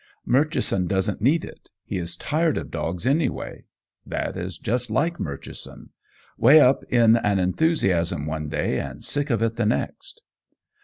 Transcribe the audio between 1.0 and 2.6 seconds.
need it. He is tired